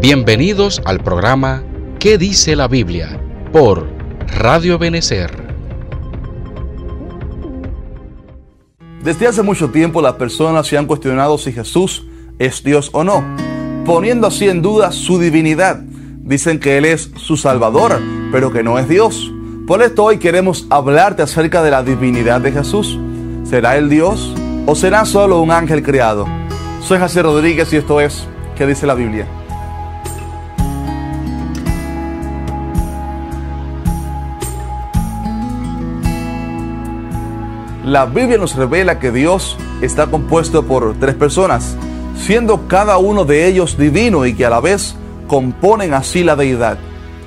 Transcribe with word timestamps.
Bienvenidos 0.00 0.82
al 0.84 1.02
programa 1.02 1.62
¿Qué 1.98 2.18
dice 2.18 2.54
la 2.54 2.68
Biblia? 2.68 3.20
por 3.52 3.88
Radio 4.36 4.78
Benecer. 4.78 5.30
Desde 9.02 9.26
hace 9.26 9.42
mucho 9.42 9.70
tiempo 9.70 10.02
las 10.02 10.14
personas 10.14 10.66
se 10.66 10.76
han 10.76 10.84
cuestionado 10.86 11.38
si 11.38 11.52
Jesús 11.52 12.04
es 12.38 12.62
Dios 12.62 12.90
o 12.92 13.04
no, 13.04 13.24
poniendo 13.86 14.26
así 14.26 14.48
en 14.48 14.60
duda 14.60 14.92
su 14.92 15.18
divinidad. 15.18 15.80
Dicen 15.80 16.60
que 16.60 16.76
Él 16.76 16.84
es 16.84 17.10
su 17.16 17.38
Salvador, 17.38 17.98
pero 18.30 18.52
que 18.52 18.62
no 18.62 18.78
es 18.78 18.86
Dios. 18.86 19.32
Por 19.66 19.82
esto 19.82 20.04
hoy 20.04 20.18
queremos 20.18 20.66
hablarte 20.68 21.22
acerca 21.22 21.62
de 21.62 21.70
la 21.70 21.82
divinidad 21.82 22.42
de 22.42 22.52
Jesús. 22.52 22.98
¿Será 23.44 23.78
Él 23.78 23.88
Dios 23.88 24.34
o 24.66 24.74
será 24.74 25.06
solo 25.06 25.40
un 25.40 25.50
ángel 25.50 25.82
creado? 25.82 26.26
Soy 26.88 26.98
José 26.98 27.20
Rodríguez 27.20 27.70
y 27.74 27.76
esto 27.76 28.00
es 28.00 28.26
¿Qué 28.56 28.66
dice 28.66 28.86
la 28.86 28.94
Biblia? 28.94 29.26
La 37.84 38.06
Biblia 38.06 38.38
nos 38.38 38.56
revela 38.56 38.98
que 38.98 39.12
Dios 39.12 39.58
está 39.82 40.06
compuesto 40.06 40.64
por 40.64 40.94
tres 40.98 41.14
personas, 41.14 41.76
siendo 42.16 42.66
cada 42.68 42.96
uno 42.96 43.26
de 43.26 43.46
ellos 43.46 43.76
divino 43.76 44.24
y 44.24 44.32
que 44.32 44.46
a 44.46 44.50
la 44.50 44.60
vez 44.60 44.96
componen 45.26 45.92
así 45.92 46.24
la 46.24 46.36
deidad. 46.36 46.78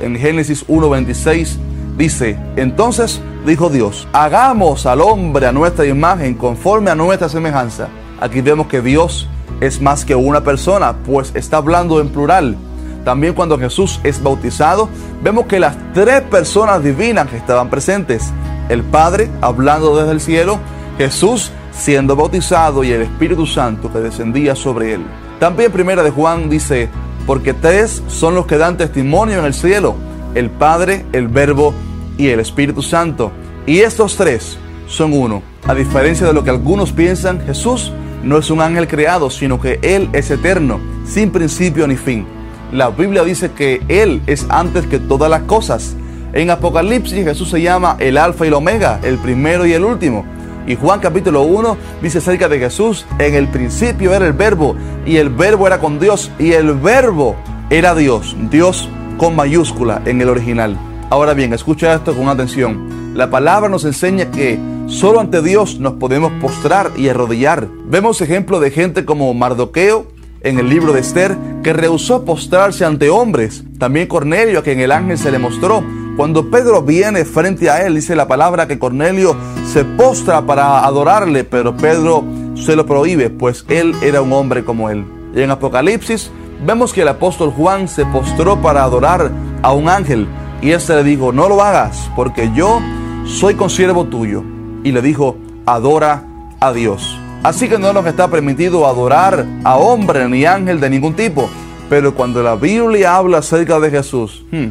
En 0.00 0.14
Génesis 0.14 0.64
1.26 0.68 1.56
dice, 1.96 2.38
entonces 2.54 3.20
dijo 3.44 3.70
Dios, 3.70 4.06
hagamos 4.12 4.86
al 4.86 5.00
hombre 5.00 5.46
a 5.46 5.52
nuestra 5.52 5.84
imagen 5.84 6.34
conforme 6.34 6.92
a 6.92 6.94
nuestra 6.94 7.28
semejanza. 7.28 7.88
Aquí 8.20 8.40
vemos 8.40 8.68
que 8.68 8.80
Dios 8.80 9.28
es 9.60 9.80
más 9.80 10.04
que 10.04 10.14
una 10.14 10.42
persona, 10.42 10.94
pues 11.04 11.32
está 11.34 11.58
hablando 11.58 12.00
en 12.00 12.08
plural. 12.08 12.56
También 13.04 13.34
cuando 13.34 13.58
Jesús 13.58 14.00
es 14.04 14.22
bautizado, 14.22 14.88
vemos 15.22 15.46
que 15.46 15.60
las 15.60 15.76
tres 15.94 16.20
personas 16.22 16.82
divinas 16.82 17.28
que 17.28 17.36
estaban 17.36 17.70
presentes, 17.70 18.30
el 18.68 18.82
Padre 18.82 19.30
hablando 19.40 19.96
desde 19.96 20.12
el 20.12 20.20
cielo, 20.20 20.58
Jesús 20.98 21.50
siendo 21.72 22.16
bautizado 22.16 22.84
y 22.84 22.92
el 22.92 23.02
Espíritu 23.02 23.46
Santo 23.46 23.90
que 23.92 24.00
descendía 24.00 24.54
sobre 24.54 24.94
él. 24.94 25.06
También 25.38 25.72
primera 25.72 26.02
de 26.02 26.10
Juan 26.10 26.50
dice, 26.50 26.88
porque 27.26 27.54
tres 27.54 28.02
son 28.08 28.34
los 28.34 28.46
que 28.46 28.58
dan 28.58 28.76
testimonio 28.76 29.38
en 29.38 29.44
el 29.44 29.54
cielo, 29.54 29.94
el 30.34 30.50
Padre, 30.50 31.06
el 31.12 31.28
Verbo 31.28 31.72
y 32.16 32.28
el 32.28 32.40
Espíritu 32.40 32.82
Santo. 32.82 33.30
Y 33.66 33.78
estos 33.78 34.16
tres 34.16 34.58
son 34.86 35.12
uno. 35.12 35.42
A 35.66 35.74
diferencia 35.74 36.26
de 36.26 36.32
lo 36.32 36.42
que 36.42 36.50
algunos 36.50 36.92
piensan, 36.92 37.40
Jesús 37.46 37.92
no 38.22 38.38
es 38.38 38.50
un 38.50 38.60
ángel 38.60 38.88
creado, 38.88 39.30
sino 39.30 39.60
que 39.60 39.78
Él 39.82 40.08
es 40.12 40.30
eterno, 40.30 40.80
sin 41.06 41.30
principio 41.30 41.86
ni 41.86 41.96
fin. 41.96 42.26
La 42.72 42.90
Biblia 42.90 43.24
dice 43.24 43.52
que 43.52 43.82
Él 43.88 44.22
es 44.26 44.46
antes 44.48 44.86
que 44.86 44.98
todas 44.98 45.30
las 45.30 45.42
cosas. 45.42 45.96
En 46.32 46.50
Apocalipsis 46.50 47.24
Jesús 47.24 47.50
se 47.50 47.62
llama 47.62 47.96
el 47.98 48.18
Alfa 48.18 48.44
y 48.44 48.48
el 48.48 48.54
Omega, 48.54 49.00
el 49.02 49.16
primero 49.18 49.66
y 49.66 49.72
el 49.72 49.84
último. 49.84 50.24
Y 50.66 50.76
Juan 50.76 51.00
capítulo 51.00 51.42
1 51.42 51.78
dice 52.02 52.18
acerca 52.18 52.48
de 52.48 52.58
Jesús, 52.58 53.06
en 53.18 53.34
el 53.34 53.48
principio 53.48 54.12
era 54.12 54.26
el 54.26 54.34
verbo, 54.34 54.76
y 55.06 55.16
el 55.16 55.30
verbo 55.30 55.66
era 55.66 55.80
con 55.80 55.98
Dios, 55.98 56.30
y 56.38 56.52
el 56.52 56.74
verbo 56.74 57.36
era 57.70 57.94
Dios, 57.94 58.36
Dios 58.50 58.88
con 59.16 59.34
mayúscula 59.34 60.02
en 60.04 60.20
el 60.20 60.28
original. 60.28 60.76
Ahora 61.08 61.32
bien, 61.32 61.54
escucha 61.54 61.94
esto 61.94 62.14
con 62.14 62.28
atención. 62.28 63.14
La 63.14 63.30
palabra 63.30 63.70
nos 63.70 63.86
enseña 63.86 64.30
que 64.30 64.58
Solo 64.88 65.20
ante 65.20 65.42
Dios 65.42 65.78
nos 65.78 65.92
podemos 65.94 66.32
postrar 66.40 66.92
y 66.96 67.10
arrodillar. 67.10 67.68
Vemos 67.84 68.22
ejemplo 68.22 68.58
de 68.58 68.70
gente 68.70 69.04
como 69.04 69.32
Mardoqueo 69.34 70.06
en 70.40 70.58
el 70.58 70.70
libro 70.70 70.94
de 70.94 71.00
Esther, 71.00 71.36
que 71.62 71.74
rehusó 71.74 72.24
postrarse 72.24 72.86
ante 72.86 73.10
hombres. 73.10 73.64
También 73.78 74.08
Cornelio, 74.08 74.60
a 74.60 74.62
quien 74.62 74.80
el 74.80 74.90
ángel 74.90 75.18
se 75.18 75.30
le 75.30 75.38
mostró. 75.38 75.84
Cuando 76.16 76.50
Pedro 76.50 76.82
viene 76.82 77.26
frente 77.26 77.68
a 77.68 77.86
él, 77.86 77.96
dice 77.96 78.16
la 78.16 78.26
palabra 78.26 78.66
que 78.66 78.78
Cornelio 78.78 79.36
se 79.70 79.84
postra 79.84 80.46
para 80.46 80.82
adorarle, 80.86 81.44
pero 81.44 81.76
Pedro 81.76 82.24
se 82.54 82.74
lo 82.74 82.86
prohíbe, 82.86 83.28
pues 83.28 83.66
él 83.68 83.94
era 84.02 84.22
un 84.22 84.32
hombre 84.32 84.64
como 84.64 84.88
él. 84.88 85.04
Y 85.34 85.42
en 85.42 85.50
Apocalipsis 85.50 86.30
vemos 86.64 86.94
que 86.94 87.02
el 87.02 87.08
apóstol 87.08 87.50
Juan 87.50 87.88
se 87.88 88.06
postró 88.06 88.62
para 88.62 88.84
adorar 88.84 89.30
a 89.60 89.72
un 89.74 89.90
ángel, 89.90 90.26
y 90.62 90.70
éste 90.70 90.94
le 90.94 91.04
dijo, 91.04 91.30
no 91.30 91.46
lo 91.46 91.62
hagas, 91.62 92.10
porque 92.16 92.50
yo 92.54 92.80
soy 93.26 93.54
consiervo 93.54 94.06
tuyo 94.06 94.42
y 94.84 94.92
le 94.92 95.02
dijo, 95.02 95.36
adora 95.66 96.24
a 96.60 96.72
Dios. 96.72 97.18
Así 97.42 97.68
que 97.68 97.78
no 97.78 97.92
nos 97.92 98.06
está 98.06 98.28
permitido 98.28 98.86
adorar 98.86 99.46
a 99.64 99.76
hombre 99.76 100.28
ni 100.28 100.44
ángel 100.44 100.80
de 100.80 100.90
ningún 100.90 101.14
tipo. 101.14 101.48
Pero 101.88 102.14
cuando 102.14 102.42
la 102.42 102.56
Biblia 102.56 103.16
habla 103.16 103.38
acerca 103.38 103.78
de 103.80 103.90
Jesús, 103.90 104.44
hmm, 104.50 104.66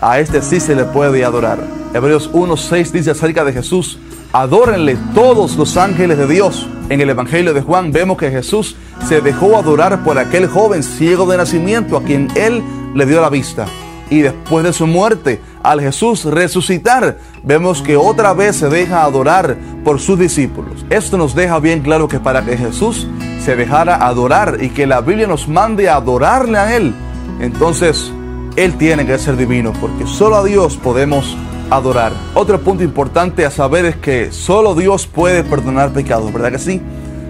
a 0.00 0.20
este 0.20 0.42
sí 0.42 0.60
se 0.60 0.76
le 0.76 0.84
puede 0.84 1.24
adorar. 1.24 1.58
Hebreos 1.92 2.30
1.6 2.32 2.90
dice 2.90 3.10
acerca 3.10 3.44
de 3.44 3.52
Jesús, 3.52 3.98
adórenle 4.32 4.96
todos 5.14 5.56
los 5.56 5.76
ángeles 5.76 6.18
de 6.18 6.26
Dios. 6.26 6.68
En 6.88 7.00
el 7.00 7.10
Evangelio 7.10 7.54
de 7.54 7.62
Juan 7.62 7.90
vemos 7.90 8.16
que 8.18 8.30
Jesús 8.30 8.76
se 9.08 9.20
dejó 9.20 9.56
adorar 9.56 10.04
por 10.04 10.18
aquel 10.18 10.46
joven 10.46 10.82
ciego 10.82 11.26
de 11.26 11.36
nacimiento 11.36 11.96
a 11.96 12.02
quien 12.02 12.28
él 12.36 12.62
le 12.94 13.06
dio 13.06 13.20
la 13.20 13.30
vista. 13.30 13.66
Y 14.10 14.20
después 14.20 14.64
de 14.64 14.72
su 14.72 14.86
muerte, 14.86 15.40
al 15.62 15.80
Jesús 15.80 16.24
resucitar, 16.24 17.18
vemos 17.42 17.82
que 17.82 17.96
otra 17.96 18.32
vez 18.32 18.56
se 18.56 18.68
deja 18.68 19.04
adorar 19.04 19.56
por 19.84 20.00
sus 20.00 20.18
discípulos. 20.18 20.84
Esto 20.90 21.16
nos 21.16 21.34
deja 21.34 21.58
bien 21.58 21.80
claro 21.80 22.08
que 22.08 22.20
para 22.20 22.44
que 22.44 22.56
Jesús 22.56 23.06
se 23.44 23.56
dejara 23.56 24.06
adorar 24.06 24.58
y 24.60 24.70
que 24.70 24.86
la 24.86 25.00
Biblia 25.00 25.26
nos 25.26 25.48
mande 25.48 25.88
a 25.88 25.96
adorarle 25.96 26.58
a 26.58 26.76
Él, 26.76 26.94
entonces 27.40 28.12
Él 28.56 28.76
tiene 28.76 29.06
que 29.06 29.18
ser 29.18 29.36
divino, 29.36 29.72
porque 29.80 30.06
solo 30.06 30.36
a 30.36 30.44
Dios 30.44 30.76
podemos 30.76 31.36
adorar. 31.70 32.12
Otro 32.34 32.60
punto 32.60 32.82
importante 32.82 33.46
a 33.46 33.50
saber 33.50 33.84
es 33.84 33.96
que 33.96 34.32
solo 34.32 34.74
Dios 34.74 35.06
puede 35.06 35.44
perdonar 35.44 35.92
pecados, 35.92 36.32
¿verdad 36.32 36.52
que 36.52 36.58
sí? 36.58 36.80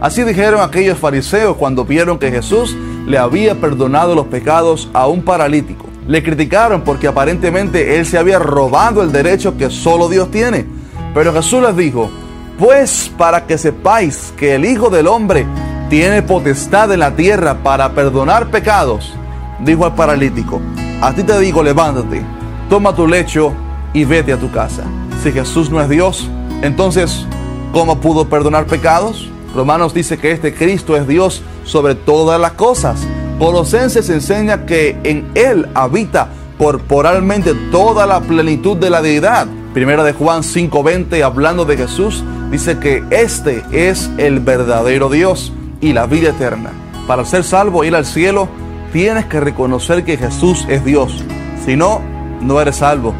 Así 0.00 0.22
dijeron 0.24 0.60
aquellos 0.60 0.98
fariseos 0.98 1.56
cuando 1.56 1.84
vieron 1.84 2.18
que 2.18 2.30
Jesús 2.30 2.76
le 3.06 3.18
había 3.18 3.54
perdonado 3.54 4.14
los 4.14 4.26
pecados 4.26 4.90
a 4.92 5.06
un 5.06 5.22
paralítico. 5.22 5.85
Le 6.06 6.22
criticaron 6.22 6.82
porque 6.82 7.08
aparentemente 7.08 7.98
él 7.98 8.06
se 8.06 8.16
había 8.16 8.38
robado 8.38 9.02
el 9.02 9.10
derecho 9.10 9.56
que 9.56 9.70
solo 9.70 10.08
Dios 10.08 10.30
tiene. 10.30 10.66
Pero 11.14 11.32
Jesús 11.32 11.62
les 11.62 11.76
dijo, 11.76 12.10
pues 12.58 13.10
para 13.18 13.46
que 13.46 13.58
sepáis 13.58 14.32
que 14.36 14.54
el 14.54 14.64
Hijo 14.64 14.88
del 14.88 15.08
Hombre 15.08 15.46
tiene 15.90 16.22
potestad 16.22 16.92
en 16.92 17.00
la 17.00 17.16
tierra 17.16 17.62
para 17.62 17.92
perdonar 17.92 18.50
pecados, 18.50 19.14
dijo 19.60 19.84
al 19.84 19.94
paralítico, 19.94 20.60
a 21.00 21.12
ti 21.12 21.22
te 21.22 21.38
digo, 21.40 21.62
levántate, 21.62 22.22
toma 22.70 22.94
tu 22.94 23.06
lecho 23.06 23.52
y 23.92 24.04
vete 24.04 24.32
a 24.32 24.38
tu 24.38 24.50
casa. 24.50 24.84
Si 25.22 25.32
Jesús 25.32 25.70
no 25.70 25.80
es 25.80 25.88
Dios, 25.88 26.28
entonces, 26.62 27.26
¿cómo 27.72 28.00
pudo 28.00 28.28
perdonar 28.28 28.66
pecados? 28.66 29.28
Romanos 29.54 29.92
dice 29.92 30.18
que 30.18 30.30
este 30.30 30.54
Cristo 30.54 30.96
es 30.96 31.08
Dios 31.08 31.42
sobre 31.64 31.94
todas 31.94 32.40
las 32.40 32.52
cosas 32.52 33.06
Colosenses 33.38 34.08
enseña 34.08 34.64
que 34.64 34.96
en 35.04 35.26
Él 35.34 35.68
habita 35.74 36.28
corporalmente 36.56 37.52
toda 37.70 38.06
la 38.06 38.20
plenitud 38.20 38.78
de 38.78 38.88
la 38.88 39.02
deidad. 39.02 39.46
Primera 39.74 40.04
de 40.04 40.14
Juan 40.14 40.42
5:20, 40.42 41.22
hablando 41.22 41.66
de 41.66 41.76
Jesús, 41.76 42.24
dice 42.50 42.78
que 42.78 43.04
este 43.10 43.62
es 43.72 44.10
el 44.16 44.40
verdadero 44.40 45.10
Dios 45.10 45.52
y 45.82 45.92
la 45.92 46.06
vida 46.06 46.30
eterna. 46.30 46.70
Para 47.06 47.26
ser 47.26 47.44
salvo 47.44 47.84
ir 47.84 47.94
al 47.94 48.06
cielo, 48.06 48.48
tienes 48.90 49.26
que 49.26 49.38
reconocer 49.38 50.02
que 50.04 50.16
Jesús 50.16 50.64
es 50.70 50.82
Dios. 50.82 51.22
Si 51.66 51.76
no, 51.76 52.00
no 52.40 52.58
eres 52.58 52.76
salvo. 52.76 53.12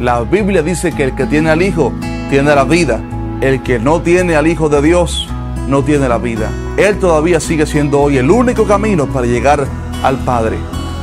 La 0.00 0.22
Biblia 0.22 0.62
dice 0.62 0.92
que 0.92 1.04
el 1.04 1.14
que 1.14 1.26
tiene 1.26 1.50
al 1.50 1.62
Hijo 1.62 1.92
tiene 2.28 2.54
la 2.56 2.64
vida. 2.64 3.00
El 3.40 3.62
que 3.62 3.78
no 3.78 4.00
tiene 4.02 4.34
al 4.34 4.48
Hijo 4.48 4.68
de 4.68 4.82
Dios 4.82 5.28
no 5.68 5.84
tiene 5.84 6.08
la 6.08 6.18
vida. 6.18 6.50
Él 6.80 6.98
todavía 6.98 7.40
sigue 7.40 7.66
siendo 7.66 8.00
hoy 8.00 8.16
el 8.16 8.30
único 8.30 8.64
camino 8.64 9.06
para 9.06 9.26
llegar 9.26 9.66
al 10.02 10.18
Padre. 10.24 10.56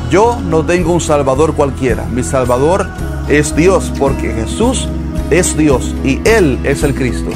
Yo 0.09 0.39
no 0.43 0.65
tengo 0.65 0.91
un 0.91 0.99
Salvador 0.99 1.53
cualquiera. 1.53 2.03
Mi 2.05 2.23
Salvador 2.23 2.87
es 3.29 3.55
Dios 3.55 3.93
porque 3.99 4.33
Jesús 4.33 4.89
es 5.29 5.55
Dios 5.55 5.93
y 6.03 6.19
Él 6.27 6.57
es 6.63 6.81
el 6.81 6.95
Cristo. 6.95 7.29